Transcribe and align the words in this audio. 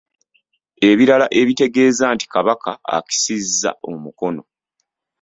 Ebirala 0.89 1.27
ebitegeeza 1.39 2.05
nti 2.15 2.25
Kabaka 2.33 2.71
akisizza 2.97 3.71
omukono 3.91 4.43